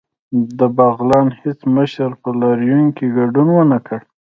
د 0.57 0.59
بغلان 0.77 1.27
هیڅ 1.39 1.59
مشر 1.75 2.09
په 2.21 2.29
لاریون 2.41 2.85
کې 2.97 3.13
ګډون 3.17 3.47
ونکړ 3.53 3.99